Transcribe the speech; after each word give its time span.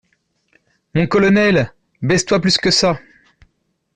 Mon 0.95 1.05
colonel, 1.05 1.71
baisse-toi 2.01 2.39
plus 2.41 2.57
que 2.57 2.71
ça. 2.71 2.99